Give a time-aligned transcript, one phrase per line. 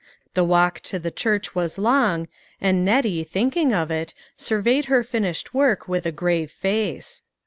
[0.33, 2.27] The walk to the church was long,
[2.59, 7.21] and Nettie, thinking of it, surveyed her finished work with a grave face.